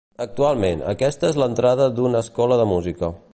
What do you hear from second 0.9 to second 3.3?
aquesta és l'entrada d'una escola de música.